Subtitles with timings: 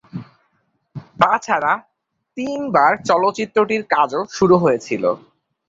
[1.19, 1.71] তাছাড়া
[2.37, 5.03] তিনবার চলচ্চিত্রটির কাজও শুরু হয়েছিল।